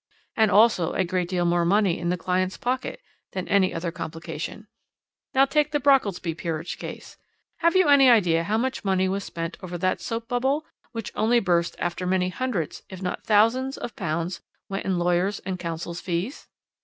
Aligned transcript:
"And 0.35 0.49
also 0.49 0.93
a 0.93 1.03
great 1.03 1.29
deal 1.29 1.45
more 1.45 1.63
money 1.63 1.99
in 1.99 2.09
the 2.09 2.17
client's 2.17 2.57
pocket 2.57 3.01
than 3.33 3.47
any 3.47 3.71
other 3.71 3.91
complication. 3.91 4.65
Now, 5.35 5.45
take 5.45 5.69
the 5.71 5.79
Brockelsby 5.79 6.33
peerage 6.39 6.79
case. 6.79 7.17
Have 7.57 7.75
you 7.75 7.87
any 7.87 8.09
idea 8.09 8.45
how 8.45 8.57
much 8.57 8.83
money 8.83 9.07
was 9.07 9.23
spent 9.23 9.57
over 9.61 9.77
that 9.77 10.01
soap 10.01 10.27
bubble, 10.27 10.65
which 10.91 11.11
only 11.13 11.39
burst 11.39 11.75
after 11.77 12.07
many 12.07 12.29
hundreds, 12.29 12.81
if 12.89 12.99
not 12.99 13.25
thousands, 13.27 13.77
of 13.77 13.95
pounds 13.95 14.41
went 14.67 14.85
in 14.85 14.97
lawyers' 14.97 15.37
and 15.41 15.59
counsels' 15.59 16.01
fees?" 16.01 16.47